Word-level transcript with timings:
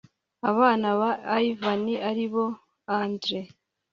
abana 0.49 0.87
ba 0.99 1.11
ivan 1.51 1.83
ari 2.09 2.25
bo 2.33 2.45
andre 2.99 3.39